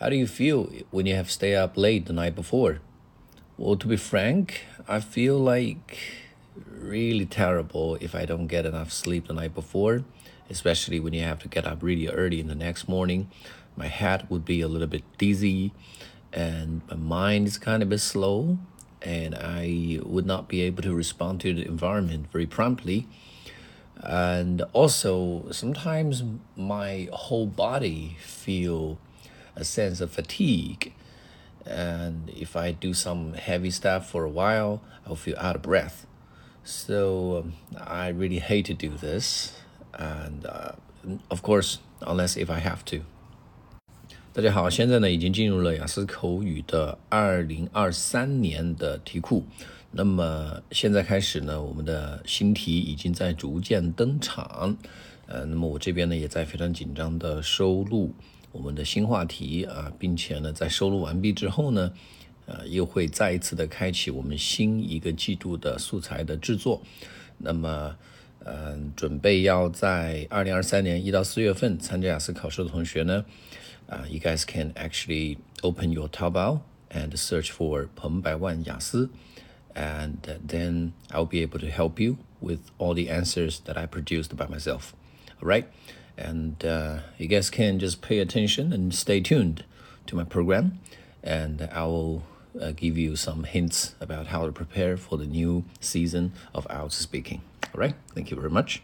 [0.00, 2.80] How do you feel when you have stayed up late the night before?
[3.58, 5.98] Well, to be frank, I feel like
[6.66, 10.04] really terrible if I don't get enough sleep the night before,
[10.48, 13.30] especially when you have to get up really early in the next morning.
[13.76, 15.74] My head would be a little bit dizzy
[16.32, 18.58] and my mind is kind of a bit slow
[19.02, 23.06] and I would not be able to respond to the environment very promptly.
[23.96, 26.22] And also sometimes
[26.56, 28.98] my whole body feel
[29.60, 30.92] a sense of fatigue.
[31.66, 36.06] And if I do some heavy stuff for a while, I'll feel out of breath.
[36.64, 37.44] So
[37.76, 39.52] I really hate to do this.
[39.92, 40.46] And
[41.28, 43.02] of course, unless if I have to.
[44.32, 49.44] 大家好，现在呢已经进入了雅思口语的二零二三年的题库。
[49.90, 54.76] 那么现在开始呢，我们的新题已经在逐渐登场。
[55.26, 58.14] 呃，那么我这边呢也在非常紧张的收录
[58.51, 61.91] 我们的新话题啊，并且呢在收录完毕之后呢，
[62.45, 66.81] 呃又会再一次的开启我们新一个季度的素材的制作。
[67.37, 67.97] 那么，
[68.45, 73.25] 嗯，准备要在二零二三年一到四月份参加雅思考试的同学呢。
[73.89, 79.09] uh, you guys can actually open your Taobao and search for Peng Bai Wan Yasu,
[79.75, 80.17] and
[80.47, 84.47] then I'll be able to help you with all the answers that I produced by
[84.47, 84.93] myself.
[85.41, 85.65] All right,
[86.20, 89.64] and uh, you guys can just pay attention and stay tuned
[90.06, 90.78] to my program,
[91.22, 92.24] and I will
[92.60, 96.92] uh, give you some hints about how to prepare for the new season of IELTS
[96.92, 97.42] speaking.
[97.74, 98.82] All right, thank you very much.